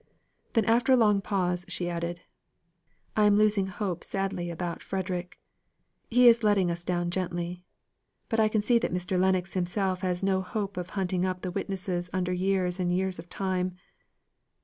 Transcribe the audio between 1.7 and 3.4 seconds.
added: "I am